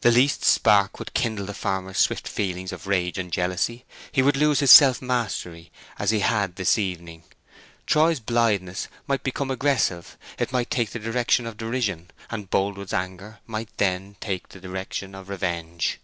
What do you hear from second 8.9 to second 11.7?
might become aggressive; it might take the direction of